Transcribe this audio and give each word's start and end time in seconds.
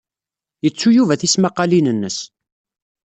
Yettu 0.63 0.89
Yuba 0.95 1.19
tismaqqalin-nnes. 1.21 2.17